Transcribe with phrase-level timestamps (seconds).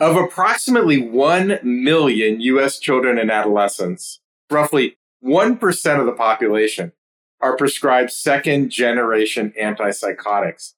[0.00, 6.92] Of approximately 1 million US children and adolescents, roughly 1% of the population
[7.40, 10.74] are prescribed second generation antipsychotics.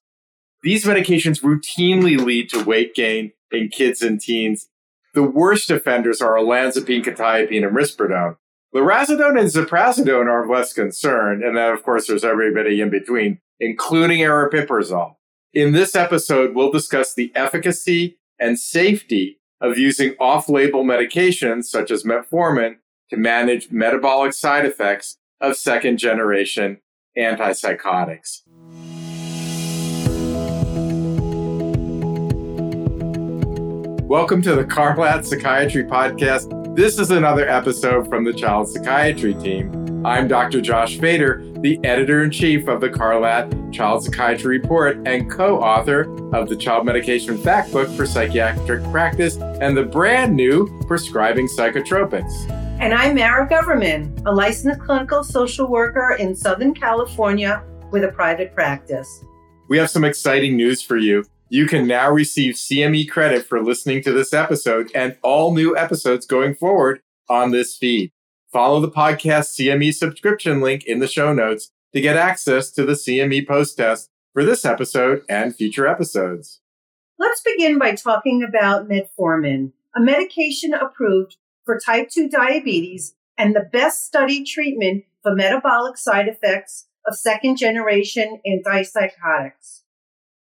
[0.63, 4.69] These medications routinely lead to weight gain in kids and teens.
[5.13, 8.37] The worst offenders are olanzapine, quetiapine, and risperidone.
[8.73, 14.19] Lurasidone and ziprasidone are less concerned, and then of course there's everybody in between, including
[14.19, 15.15] aripiprazole.
[15.53, 22.03] In this episode, we'll discuss the efficacy and safety of using off-label medications such as
[22.03, 22.77] metformin
[23.11, 26.81] to manage metabolic side effects of second generation
[27.15, 28.41] antipsychotics.
[34.07, 36.75] Welcome to the Carlat Psychiatry Podcast.
[36.75, 39.80] This is another episode from the Child Psychiatry team.
[40.03, 40.61] I'm Dr.
[40.61, 46.11] Josh Feder, the editor in chief of the Carlat Child Psychiatry Report and co author
[46.33, 52.49] of the Child Medication Factbook for Psychiatric Practice and the brand new Prescribing Psychotropics.
[52.79, 58.55] And I'm Mara Goverman, a licensed clinical social worker in Southern California with a private
[58.55, 59.23] practice.
[59.69, 61.25] We have some exciting news for you.
[61.49, 66.25] You can now receive CME credit for listening to this episode and all new episodes
[66.25, 68.11] going forward on this feed.
[68.51, 72.93] Follow the podcast CME subscription link in the show notes to get access to the
[72.93, 76.59] CME post test for this episode and future episodes.
[77.17, 83.69] Let's begin by talking about metformin, a medication approved for type 2 diabetes and the
[83.71, 89.83] best studied treatment for metabolic side effects of second generation antipsychotics.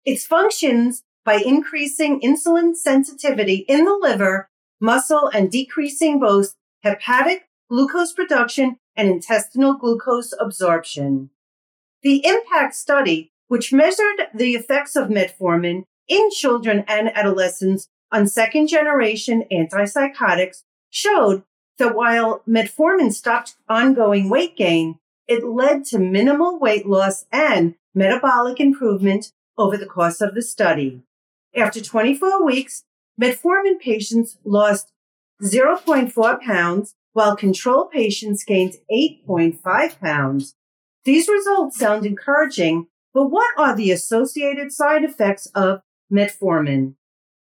[0.04, 4.50] It functions by increasing insulin sensitivity in the liver,
[4.82, 11.30] muscle, and decreasing both hepatic glucose production, and intestinal glucose absorption.
[12.04, 18.68] The IMPACT study, which measured the effects of metformin in children and adolescents on second
[18.68, 21.44] generation antipsychotics, showed
[21.80, 28.60] that while metformin stopped ongoing weight gain, it led to minimal weight loss and metabolic
[28.60, 31.02] improvement over the course of the study.
[31.56, 32.84] After 24 weeks,
[33.20, 34.92] metformin patients lost
[35.42, 40.56] 0.4 pounds while control patients gained 8.5 pounds.
[41.06, 45.82] These results sound encouraging, but what are the associated side effects of
[46.12, 46.96] metformin?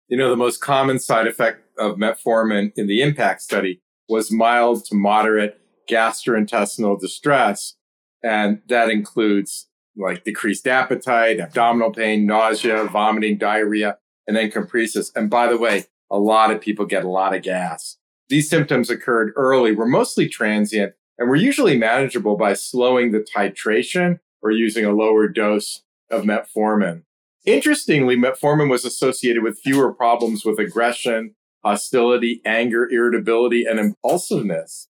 [0.07, 4.83] You know, the most common side effect of metformin in the impact study was mild
[4.85, 7.75] to moderate gastrointestinal distress.
[8.23, 15.11] And that includes like decreased appetite, abdominal pain, nausea, vomiting, diarrhea, and then compresses.
[15.15, 17.97] And by the way, a lot of people get a lot of gas.
[18.31, 24.21] These symptoms occurred early, were mostly transient, and were usually manageable by slowing the titration
[24.41, 27.03] or using a lower dose of metformin.
[27.45, 34.87] Interestingly, metformin was associated with fewer problems with aggression, hostility, anger, irritability, and impulsiveness.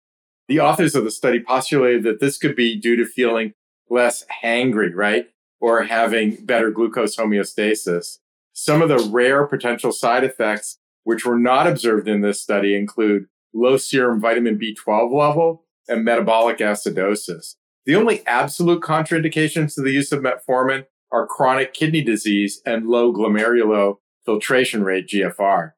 [0.47, 3.52] The authors of the study postulated that this could be due to feeling
[3.90, 5.28] less hangry, right?
[5.59, 8.19] Or having better glucose homeostasis.
[8.53, 13.27] Some of the rare potential side effects which were not observed in this study include
[13.53, 17.55] low serum vitamin B12 level and metabolic acidosis.
[17.85, 23.13] The only absolute contraindications to the use of metformin are chronic kidney disease and low
[23.13, 23.95] glomerular
[24.25, 25.71] filtration rate GFR.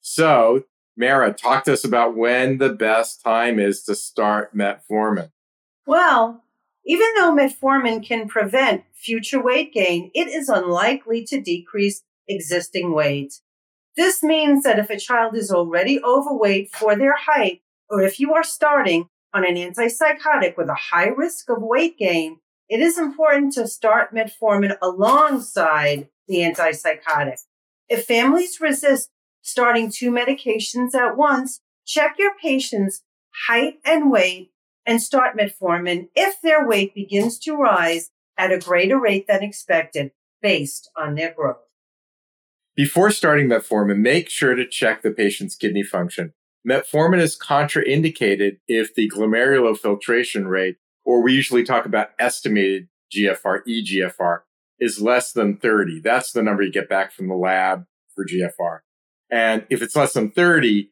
[0.00, 0.64] So,
[0.96, 5.30] Mara, talk to us about when the best time is to start metformin.
[5.86, 6.42] Well,
[6.86, 13.40] even though metformin can prevent future weight gain, it is unlikely to decrease existing weight.
[14.00, 18.32] This means that if a child is already overweight for their height, or if you
[18.32, 22.38] are starting on an antipsychotic with a high risk of weight gain,
[22.70, 27.42] it is important to start metformin alongside the antipsychotic.
[27.90, 29.10] If families resist
[29.42, 33.02] starting two medications at once, check your patient's
[33.48, 34.50] height and weight
[34.86, 38.08] and start metformin if their weight begins to rise
[38.38, 41.69] at a greater rate than expected based on their growth.
[42.80, 46.32] Before starting metformin, make sure to check the patient's kidney function.
[46.66, 53.58] Metformin is contraindicated if the glomerular filtration rate, or we usually talk about estimated GFR,
[53.68, 54.38] EGFR,
[54.78, 56.00] is less than 30.
[56.00, 57.84] That's the number you get back from the lab
[58.14, 58.78] for GFR.
[59.30, 60.90] And if it's less than 30,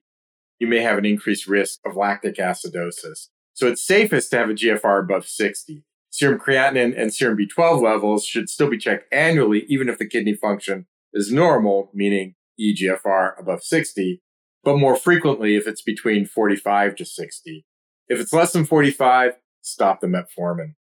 [0.58, 3.28] you may have an increased risk of lactic acidosis.
[3.54, 5.84] So it's safest to have a GFR above 60.
[6.10, 10.34] Serum creatinine and serum B12 levels should still be checked annually, even if the kidney
[10.34, 14.22] function is normal, meaning EGFR above 60,
[14.64, 17.64] but more frequently if it's between 45 to 60.
[18.08, 20.74] If it's less than 45, stop the metformin.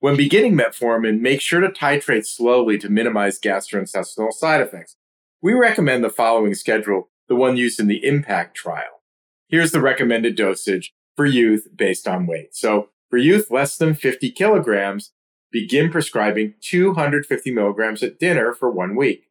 [0.00, 4.96] When beginning metformin, make sure to titrate slowly to minimize gastrointestinal side effects.
[5.42, 9.02] We recommend the following schedule the one used in the IMPACT trial.
[9.48, 12.54] Here's the recommended dosage for youth based on weight.
[12.54, 15.12] So for youth less than 50 kilograms,
[15.50, 19.24] begin prescribing 250 milligrams at dinner for one week.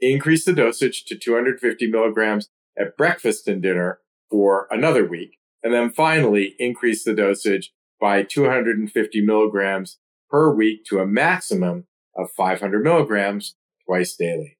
[0.00, 2.48] Increase the dosage to 250 milligrams
[2.78, 4.00] at breakfast and dinner
[4.30, 5.38] for another week.
[5.62, 9.98] And then finally, increase the dosage by 250 milligrams
[10.30, 11.86] per week to a maximum
[12.16, 13.56] of 500 milligrams
[13.86, 14.56] twice daily.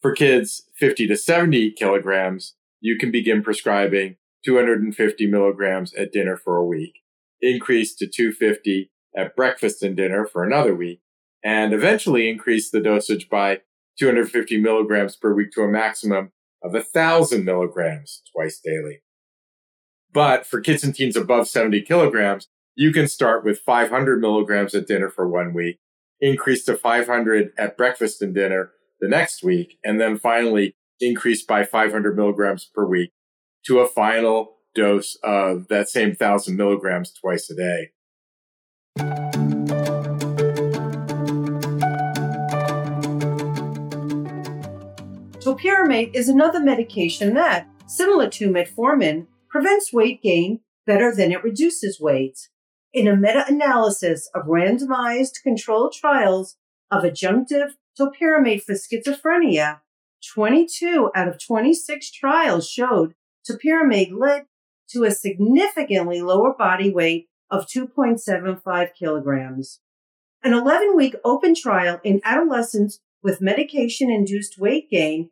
[0.00, 6.56] For kids 50 to 70 kilograms, you can begin prescribing 250 milligrams at dinner for
[6.56, 7.00] a week,
[7.40, 11.00] increase to 250 at breakfast and dinner for another week,
[11.42, 13.60] and eventually increase the dosage by
[13.98, 16.32] 250 milligrams per week to a maximum
[16.62, 19.02] of 1,000 milligrams twice daily.
[20.12, 24.86] But for kids and teens above 70 kilograms, you can start with 500 milligrams at
[24.86, 25.78] dinner for one week,
[26.20, 31.64] increase to 500 at breakfast and dinner the next week, and then finally increase by
[31.64, 33.10] 500 milligrams per week
[33.66, 39.43] to a final dose of that same 1000 milligrams twice a day.
[45.54, 52.00] Topiramate is another medication that, similar to metformin, prevents weight gain better than it reduces
[52.00, 52.48] weight.
[52.92, 56.56] In a meta analysis of randomized controlled trials
[56.90, 59.78] of adjunctive topiramate for schizophrenia,
[60.34, 63.14] 22 out of 26 trials showed
[63.48, 64.46] topiramate led
[64.88, 69.78] to a significantly lower body weight of 2.75 kilograms.
[70.42, 75.30] An 11 week open trial in adolescents with medication induced weight gain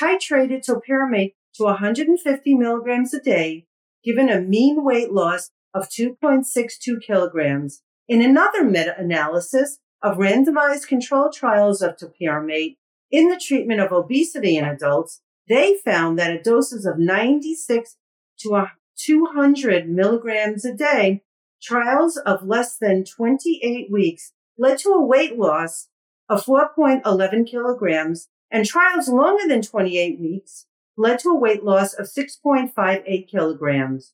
[0.00, 3.66] titrated topiramate to 150 milligrams a day,
[4.04, 7.82] given a mean weight loss of 2.62 kilograms.
[8.08, 12.76] In another meta-analysis of randomized controlled trials of topiramate
[13.10, 17.96] in the treatment of obesity in adults, they found that at doses of 96
[18.40, 18.66] to
[18.98, 21.22] 200 milligrams a day,
[21.62, 25.88] trials of less than 28 weeks led to a weight loss
[26.28, 30.66] of 4.11 kilograms, and trials longer than 28 weeks
[30.96, 34.12] led to a weight loss of 6.58 kilograms.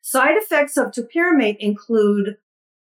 [0.00, 2.36] Side effects of topiramate include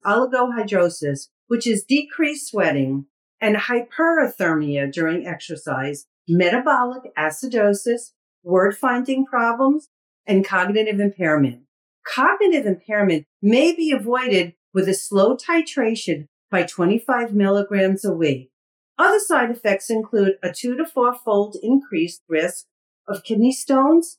[0.05, 3.05] oligohidrosis, which is decreased sweating,
[3.39, 8.11] and hyperthermia during exercise, metabolic acidosis,
[8.43, 9.89] word finding problems,
[10.25, 11.61] and cognitive impairment.
[12.05, 18.51] Cognitive impairment may be avoided with a slow titration by 25 milligrams a week.
[18.97, 22.65] Other side effects include a two to four fold increased risk
[23.07, 24.17] of kidney stones,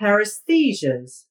[0.00, 1.24] paresthesias,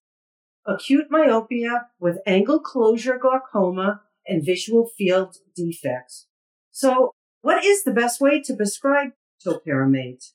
[0.66, 6.28] acute myopia with angle closure glaucoma, and visual field defects.
[6.72, 9.10] So, what is the best way to prescribe
[9.46, 10.32] topiramate?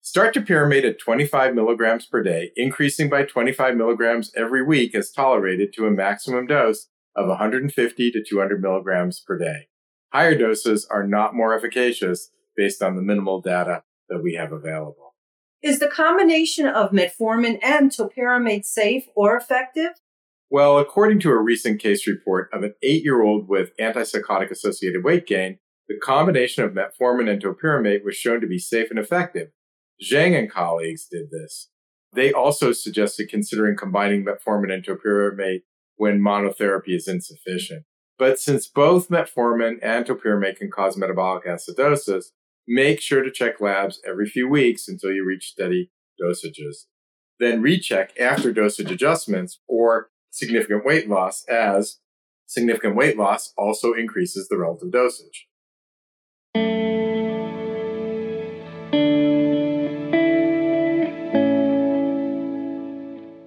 [0.00, 5.74] Start topiramate at 25 milligrams per day, increasing by 25 milligrams every week as tolerated
[5.74, 9.68] to a maximum dose of 150 to 200 milligrams per day.
[10.12, 15.14] Higher doses are not more efficacious based on the minimal data that we have available.
[15.62, 19.90] Is the combination of metformin and topiramate safe or effective?
[20.50, 25.04] Well, according to a recent case report of an eight year old with antipsychotic associated
[25.04, 25.58] weight gain,
[25.88, 29.48] the combination of metformin and topiramate was shown to be safe and effective.
[30.02, 31.70] Zhang and colleagues did this.
[32.14, 35.62] They also suggested considering combining metformin and topiramate
[35.96, 37.84] when monotherapy is insufficient.
[38.18, 42.26] But since both metformin and topiramate can cause metabolic acidosis,
[42.66, 46.86] make sure to check labs every few weeks until you reach steady dosages.
[47.38, 51.98] Then recheck after dosage adjustments or significant weight loss as
[52.46, 55.46] significant weight loss also increases the relative dosage.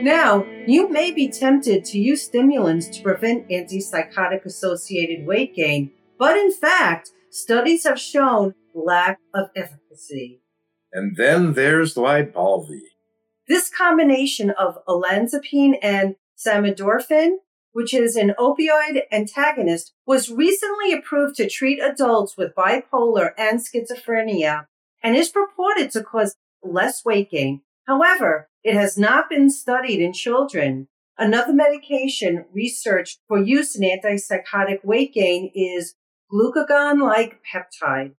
[0.02, 6.36] Now, you may be tempted to use stimulants to prevent antipsychotic associated weight gain, but
[6.38, 10.42] in fact, studies have shown lack of efficacy.
[10.92, 12.82] And then there's Lybalvi.
[13.48, 17.36] This combination of olanzapine and samidorphan,
[17.74, 24.66] which is an opioid antagonist, was recently approved to treat adults with bipolar and schizophrenia
[25.04, 27.62] and is purported to cause less weight gain.
[27.88, 30.88] However, it has not been studied in children.
[31.18, 35.96] Another medication researched for use in antipsychotic weight gain is
[36.32, 38.14] glucagon like peptide,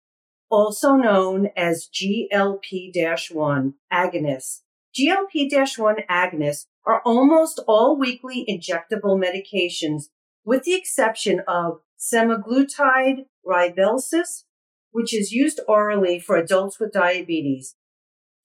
[0.50, 2.92] also known as GLP
[3.32, 4.62] 1 agonists.
[4.98, 10.06] GLP 1 agonists are almost all weekly injectable medications,
[10.44, 14.44] with the exception of semaglutide Rybelsus,
[14.92, 17.76] which is used orally for adults with diabetes.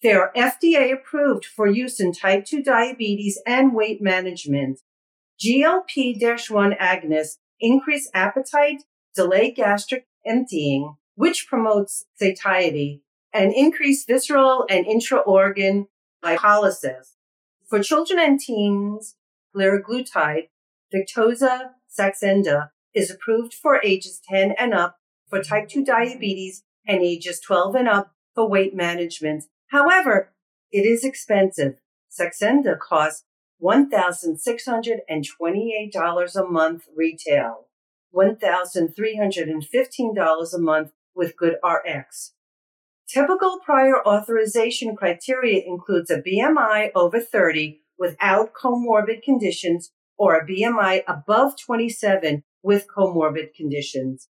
[0.06, 4.78] They are FDA approved for use in type 2 diabetes and weight management.
[5.44, 8.84] GLP 1 agonists increase appetite,
[9.16, 15.88] delay gastric emptying, which promotes satiety, and increase visceral and intra-organ
[16.24, 17.14] lipolysis.
[17.68, 19.16] For children and teens,
[19.56, 20.50] liraglutide,
[20.94, 24.98] Victoza Saxenda is approved for ages 10 and up
[25.28, 29.46] for type 2 diabetes and ages 12 and up for weight management.
[29.76, 30.32] However,
[30.72, 31.74] it is expensive.
[32.10, 33.24] Saxenda costs
[33.62, 37.68] $1,628 a month retail,
[38.14, 42.30] $1,315 a month with GoodRx.
[43.06, 51.02] Typical prior authorization criteria includes a BMI over 30 without comorbid conditions or a BMI
[51.06, 54.30] above 27 with comorbid conditions,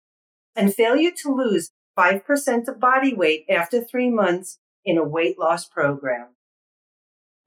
[0.53, 5.67] and failure to lose 5% of body weight after three months in a weight loss
[5.67, 6.29] program.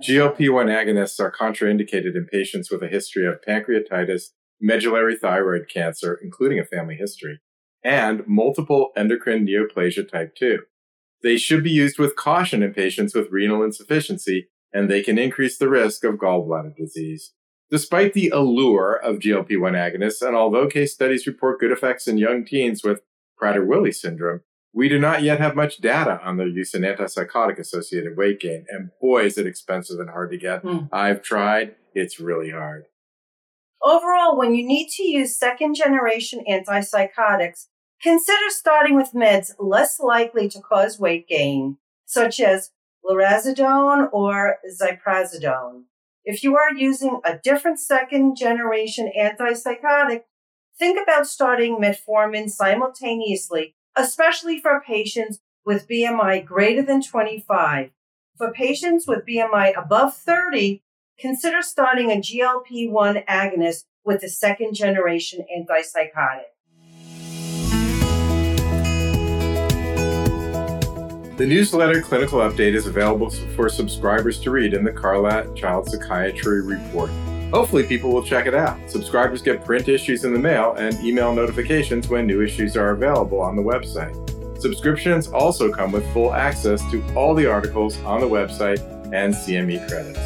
[0.01, 4.31] GLP 1 agonists are contraindicated in patients with a history of pancreatitis,
[4.61, 7.41] medullary thyroid cancer, including a family history,
[7.83, 10.61] and multiple endocrine neoplasia type 2.
[11.25, 15.59] They should be used with caution in patients with renal insufficiency, and they can increase
[15.59, 17.33] the risk of gallbladder disease.
[17.71, 22.19] Despite the allure of GLP 1 agonists, and although case studies report good effects in
[22.19, 23.01] young teens with
[23.41, 24.43] Prader Willi syndrome,
[24.75, 28.64] we do not yet have much data on their use in antipsychotic associated weight gain.
[28.69, 30.62] And boy, is it expensive and hard to get.
[30.64, 30.88] Mm.
[30.93, 32.85] I've tried, it's really hard.
[33.83, 37.67] Overall, when you need to use second generation antipsychotics,
[38.00, 41.76] consider starting with meds less likely to cause weight gain,
[42.07, 42.71] such as
[43.05, 45.83] lurasidone or ziprasidone.
[46.25, 50.23] If you are using a different second generation antipsychotic,
[50.79, 57.91] think about starting metformin simultaneously especially for patients with BMI greater than 25.
[58.37, 60.83] For patients with BMI above 30,
[61.19, 66.51] consider starting a GLP 1 agonist with a second generation antipsychotic.
[71.37, 76.63] The newsletter Clinical Update is available for subscribers to read in the Carlat Child Psychiatry
[76.63, 77.11] Report.
[77.52, 78.78] Hopefully, people will check it out.
[78.90, 83.40] Subscribers get print issues in the mail and email notifications when new issues are available
[83.42, 84.16] on the website.
[84.59, 88.80] Subscriptions also come with full access to all the articles on the website
[89.12, 90.18] and CME credits.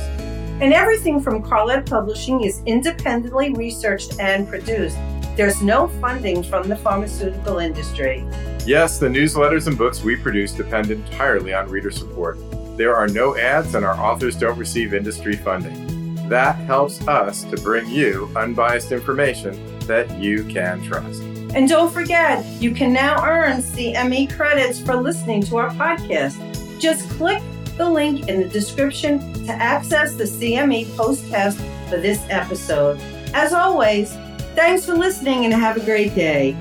[0.62, 4.96] And everything from Carlat Publishing is independently researched and produced.
[5.36, 8.24] There's no funding from the pharmaceutical industry.
[8.64, 12.38] Yes, the newsletters and books we produce depend entirely on reader support.
[12.76, 15.85] There are no ads, and our authors don't receive industry funding.
[16.28, 21.22] That helps us to bring you unbiased information that you can trust.
[21.54, 26.80] And don't forget, you can now earn CME credits for listening to our podcast.
[26.80, 27.42] Just click
[27.76, 31.56] the link in the description to access the CME postcast
[31.88, 33.00] for this episode.
[33.32, 34.12] As always,
[34.54, 36.56] thanks for listening and have a great day.